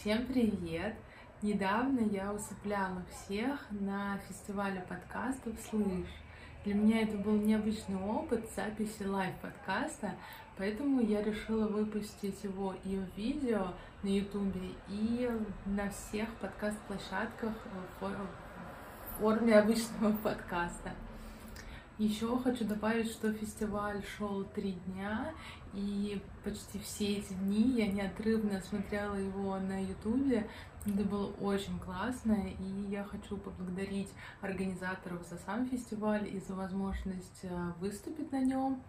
[0.00, 0.94] Всем привет!
[1.42, 6.08] Недавно я усыпляла всех на фестивале подкастов «Слышь».
[6.64, 10.12] Для меня это был необычный опыт записи лайв-подкаста,
[10.56, 15.30] поэтому я решила выпустить его и в видео на ютубе, и
[15.66, 17.52] на всех подкаст-площадках
[18.00, 20.92] в форме обычного подкаста.
[22.00, 25.34] Еще хочу добавить, что фестиваль шел три дня,
[25.74, 30.48] и почти все эти дни я неотрывно смотрела его на ютубе.
[30.86, 34.08] Это было очень классно, и я хочу поблагодарить
[34.40, 38.82] организаторов за сам фестиваль и за возможность э, выступить на нем.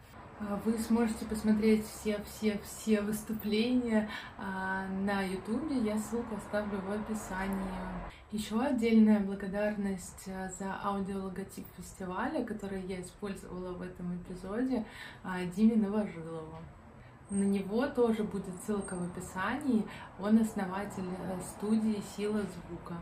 [0.50, 7.62] А, вы сможете посмотреть все-все-все выступления а, на ютубе, я ссылку оставлю в описании.
[8.32, 14.86] Еще отдельная благодарность а, за аудиологотип фестиваля, который я использовала в этом эпизоде,
[15.56, 16.58] Диме Новожилову.
[17.30, 19.86] На него тоже будет ссылка в описании.
[20.20, 22.96] Он основатель э, студии «Сила звука».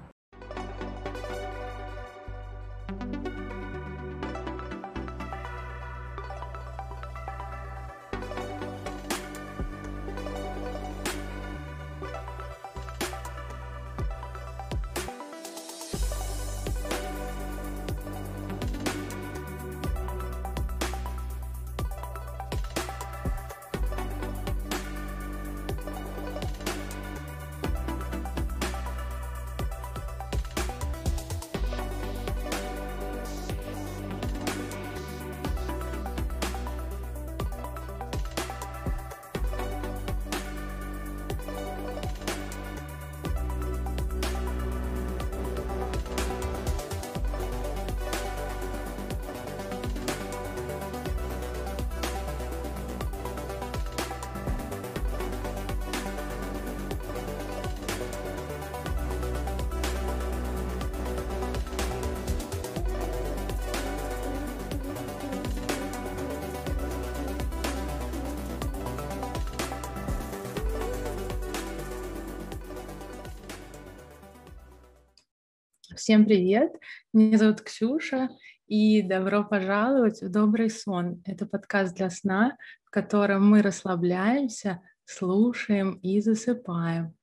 [76.09, 76.73] Всем привет!
[77.13, 78.29] Меня зовут Ксюша,
[78.65, 81.21] и добро пожаловать в «Добрый сон».
[81.23, 87.13] Это подкаст для сна, в котором мы расслабляемся, слушаем и засыпаем.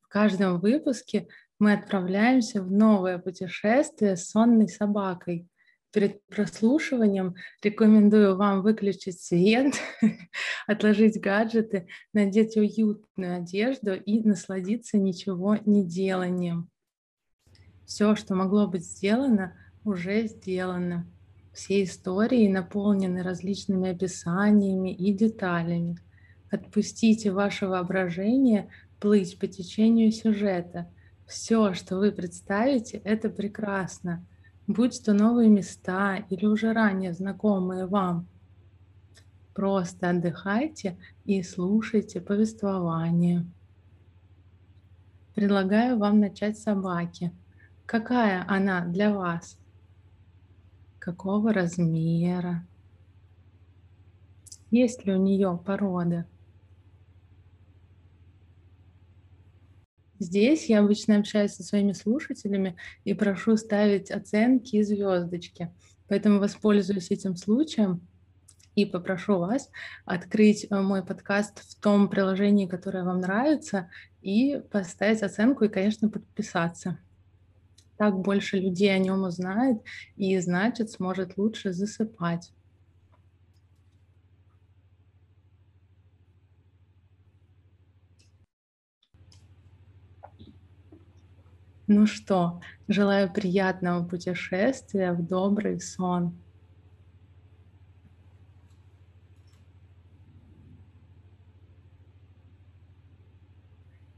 [0.00, 1.28] В каждом выпуске
[1.60, 5.46] мы отправляемся в новое путешествие с сонной собакой.
[5.92, 9.74] Перед прослушиванием рекомендую вам выключить свет,
[10.66, 16.71] отложить гаджеты, надеть уютную одежду и насладиться ничего не деланием.
[17.92, 19.52] Все, что могло быть сделано,
[19.84, 21.06] уже сделано.
[21.52, 25.98] Все истории наполнены различными описаниями и деталями.
[26.50, 30.88] Отпустите ваше воображение плыть по течению сюжета.
[31.26, 34.24] Все, что вы представите, это прекрасно.
[34.66, 38.26] Будь то новые места или уже ранее знакомые вам.
[39.52, 43.44] Просто отдыхайте и слушайте повествование.
[45.34, 47.32] Предлагаю вам начать с собаки–
[47.86, 49.58] Какая она для вас?
[50.98, 52.66] Какого размера?
[54.70, 56.26] Есть ли у нее порода?
[60.18, 65.70] Здесь я обычно общаюсь со своими слушателями и прошу ставить оценки и звездочки.
[66.08, 68.00] Поэтому воспользуюсь этим случаем
[68.76, 69.68] и попрошу вас
[70.04, 73.90] открыть э, мой подкаст в том приложении, которое вам нравится,
[74.22, 76.98] и поставить оценку и, конечно, подписаться
[78.02, 79.80] так больше людей о нем узнает
[80.16, 82.52] и, значит, сможет лучше засыпать.
[91.86, 96.41] Ну что, желаю приятного путешествия в добрый сон.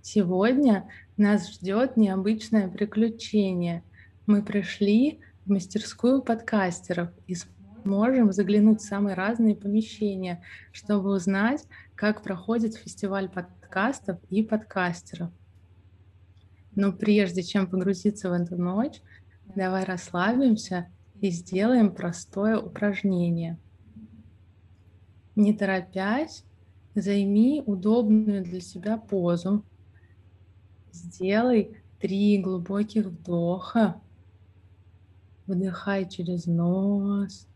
[0.07, 0.87] Сегодня
[1.17, 3.83] нас ждет необычное приключение.
[4.27, 10.43] Мы пришли в мастерскую подкастеров и сможем заглянуть в самые разные помещения,
[10.73, 11.65] чтобы узнать,
[11.95, 15.31] как проходит фестиваль подкастов и подкастеров.
[16.75, 19.01] Но прежде чем погрузиться в эту ночь,
[19.57, 20.87] давай расслабимся
[21.23, 23.57] и сделаем простое упражнение.
[25.35, 26.45] Не торопясь,
[26.95, 29.65] займи удобную для себя позу,
[30.95, 34.01] Сделай три глубоких вдоха.
[35.47, 37.49] Вдыхай через нос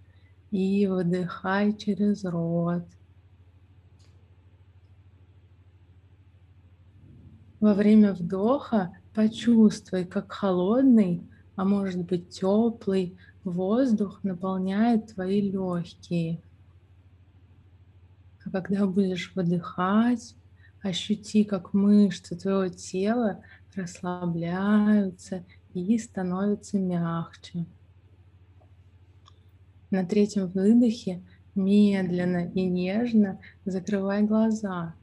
[0.51, 2.85] и выдыхай через рот.
[7.61, 11.23] Во время вдоха почувствуй, как холодный,
[11.55, 16.43] а может быть теплый воздух наполняет твои легкие.
[18.45, 20.35] А когда будешь выдыхать,
[20.83, 23.43] ощути, как мышцы твоего тела
[23.75, 25.45] расслабляются
[25.75, 27.67] и становятся мягче.
[29.91, 31.23] На третьем выдохе
[31.55, 34.95] медленно и нежно закрывай глаза.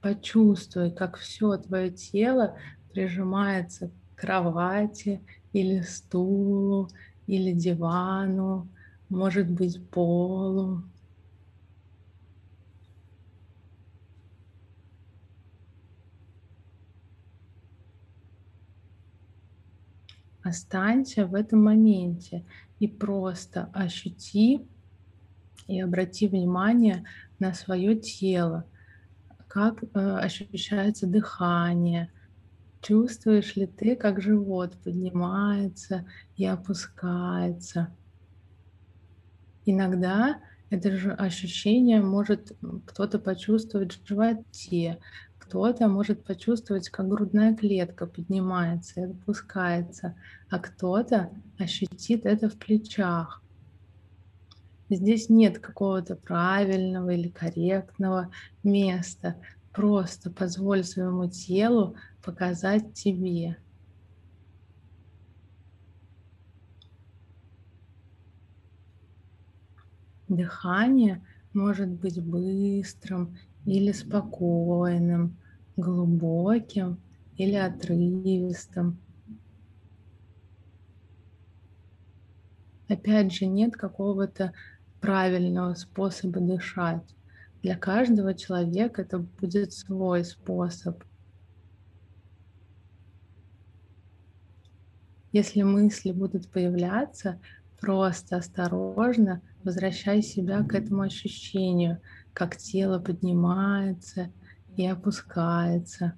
[0.00, 2.56] Почувствуй, как все твое тело
[2.92, 5.20] прижимается к кровати
[5.52, 6.88] или стулу,
[7.26, 8.68] или дивану,
[9.08, 10.82] может быть, полу.
[20.44, 22.44] Останься в этом моменте
[22.78, 24.60] и просто ощути
[25.66, 27.04] и обрати внимание
[27.38, 28.66] на свое тело,
[29.48, 32.12] как э, ощущается дыхание,
[32.82, 36.06] чувствуешь ли ты, как живот поднимается
[36.36, 37.88] и опускается.
[39.64, 42.52] Иногда это же ощущение может
[42.84, 44.98] кто-то почувствовать в животе,
[45.54, 50.16] кто-то может почувствовать, как грудная клетка поднимается и опускается,
[50.50, 53.40] а кто-то ощутит это в плечах.
[54.90, 58.32] Здесь нет какого-то правильного или корректного
[58.64, 59.40] места.
[59.72, 63.56] Просто позволь своему телу показать тебе.
[70.26, 75.38] Дыхание может быть быстрым или спокойным,
[75.76, 76.98] глубоким
[77.36, 78.98] или отрывистым.
[82.88, 84.52] Опять же, нет какого-то
[85.00, 87.02] правильного способа дышать.
[87.62, 91.02] Для каждого человека это будет свой способ.
[95.32, 97.40] Если мысли будут появляться,
[97.80, 102.00] просто осторожно возвращай себя к этому ощущению,
[102.32, 104.30] как тело поднимается
[104.76, 106.14] и опускается.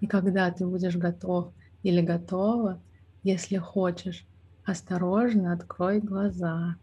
[0.00, 1.52] И когда ты будешь готов
[1.82, 2.82] или готова,
[3.22, 4.28] если хочешь,
[4.68, 6.76] Осторожно открой глаза.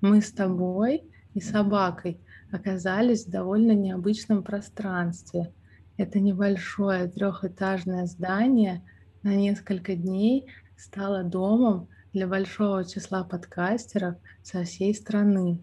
[0.00, 1.04] Мы с тобой
[1.34, 2.18] и собакой
[2.50, 5.52] оказались в довольно необычном пространстве.
[5.98, 8.82] Это небольшое трехэтажное здание
[9.22, 10.46] на несколько дней
[10.78, 15.58] стало домом для большого числа подкастеров со всей страны.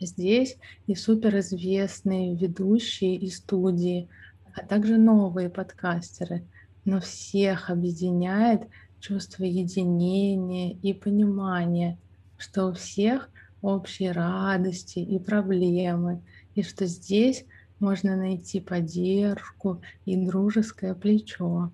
[0.00, 0.56] Здесь
[0.86, 4.08] и суперизвестные ведущие и студии,
[4.54, 6.46] а также новые подкастеры.
[6.86, 8.62] Но всех объединяет
[9.00, 11.98] чувство единения и понимания,
[12.38, 13.28] что у всех
[13.60, 16.22] общие радости и проблемы,
[16.54, 17.44] и что здесь
[17.80, 21.70] можно найти поддержку и дружеское плечо.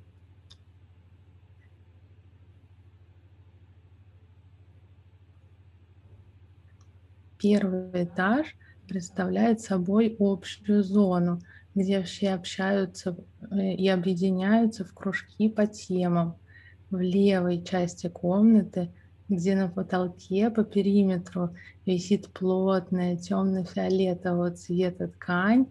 [7.45, 8.57] Первый этаж
[8.89, 11.41] представляет собой общую зону,
[11.75, 13.19] где все общаются
[13.51, 16.37] э, и объединяются в кружки по темам.
[16.89, 18.95] В левой части комнаты,
[19.29, 21.55] где на потолке по периметру
[21.85, 25.67] висит плотная темно-фиолетового цвета ткань,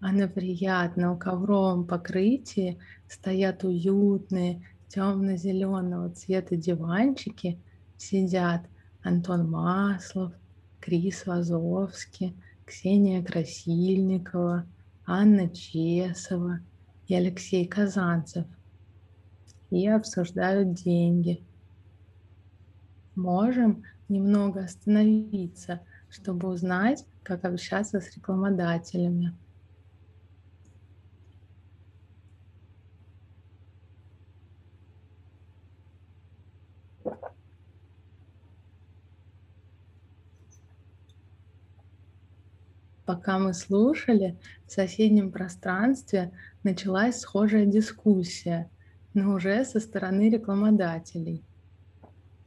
[0.00, 7.58] а на приятном ковровом покрытии стоят уютные темно-зеленого цвета диванчики,
[7.96, 8.60] сидят
[9.02, 10.34] Антон Маслов,
[10.84, 12.36] Крис Вазовский,
[12.66, 14.66] Ксения Красильникова,
[15.06, 16.60] Анна Чесова
[17.08, 18.44] и Алексей Казанцев
[19.70, 21.42] и обсуждают деньги.
[23.14, 29.34] Можем немного остановиться, чтобы узнать, как общаться с рекламодателями.
[43.04, 46.32] Пока мы слушали, в соседнем пространстве
[46.62, 48.70] началась схожая дискуссия,
[49.12, 51.44] но уже со стороны рекламодателей.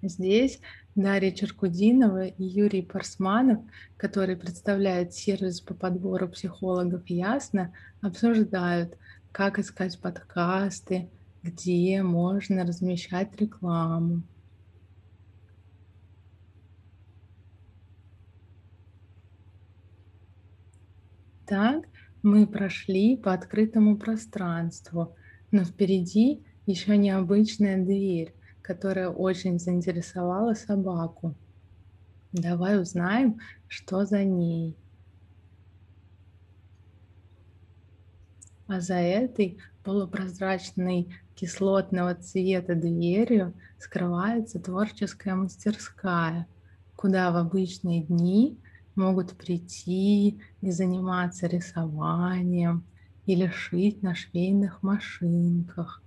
[0.01, 0.59] Здесь
[0.95, 3.59] Дарья Черкудинова и Юрий Парсманов,
[3.97, 7.71] которые представляют сервис по подбору психологов «Ясно»,
[8.01, 8.97] обсуждают,
[9.31, 11.09] как искать подкасты,
[11.43, 14.23] где можно размещать рекламу.
[21.47, 21.85] Так
[22.23, 25.15] мы прошли по открытому пространству,
[25.49, 31.35] но впереди еще необычная дверь, которая очень заинтересовала собаку.
[32.33, 33.39] Давай узнаем,
[33.69, 34.75] что за ней.
[38.67, 46.45] А за этой полупрозрачной кислотного цвета дверью скрывается творческая мастерская,
[46.97, 48.59] куда в обычные дни
[48.97, 52.83] могут прийти и заниматься рисованием
[53.25, 56.01] или шить на швейных машинках.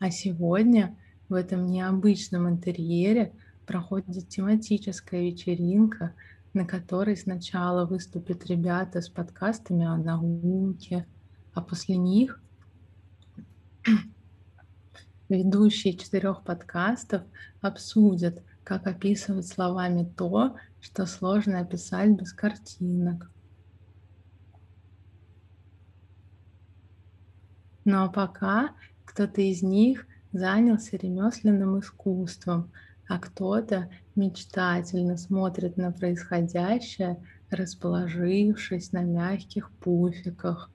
[0.00, 0.96] А сегодня
[1.28, 3.32] в этом необычном интерьере
[3.66, 6.14] проходит тематическая вечеринка,
[6.54, 11.06] на которой сначала выступят ребята с подкастами о науке,
[11.52, 12.40] а после них
[15.28, 17.22] ведущие четырех подкастов
[17.60, 23.30] обсудят, как описывать словами то, что сложно описать без картинок.
[27.86, 28.74] Ну а пока
[29.06, 32.70] кто-то из них занялся ремесленным искусством,
[33.08, 40.70] а кто-то мечтательно смотрит на происходящее, расположившись на мягких пуфиках.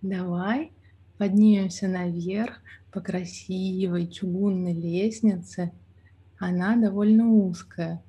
[0.00, 0.72] Давай
[1.20, 5.70] поднимемся наверх по красивой чугунной лестнице.
[6.38, 8.02] Она довольно узкая,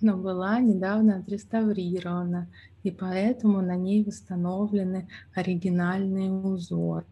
[0.00, 2.48] но была недавно отреставрирована,
[2.84, 7.04] и поэтому на ней восстановлены оригинальные узоры.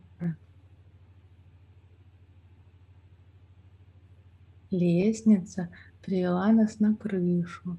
[4.71, 5.69] Лестница
[6.00, 7.77] привела нас на крышу.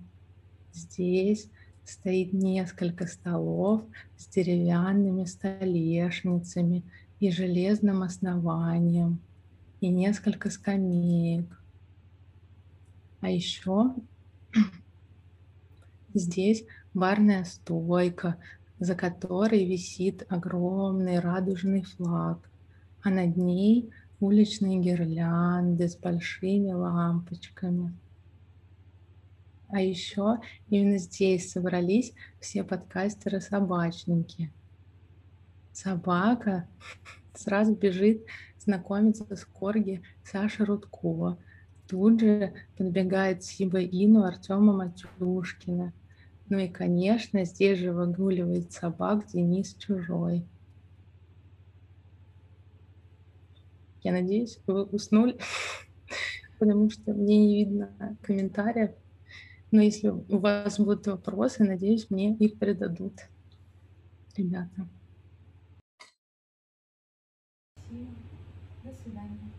[0.74, 1.50] Здесь
[1.86, 3.82] стоит несколько столов
[4.16, 6.84] с деревянными столешницами
[7.22, 9.22] и железным основанием,
[9.80, 11.62] и несколько скамеек.
[13.22, 13.94] А еще
[16.16, 18.38] здесь барная стойка,
[18.80, 22.50] за которой висит огромный радужный флаг,
[23.04, 27.96] а над ней уличные гирлянды с большими лампочками.
[29.68, 34.52] А еще именно здесь собрались все подкастеры-собачники.
[35.74, 36.68] Собака
[37.34, 38.26] сразу бежит
[38.60, 41.38] знакомиться с корги Саши Рудкова.
[41.88, 45.94] Тут же подбегает Сиба Ину Артема Матюшкина.
[46.50, 50.46] Ну и, конечно, здесь же выгуливает собак Денис Чужой.
[54.04, 55.38] Я надеюсь, вы уснули,
[56.60, 58.92] потому что мне не видно комментариев.
[59.72, 63.14] Но если у вас будут вопросы, надеюсь, мне их передадут
[64.36, 64.88] ребята.
[68.84, 69.52] До свидания.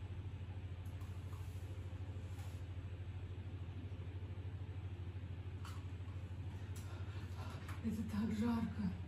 [7.84, 9.01] Это так жарко.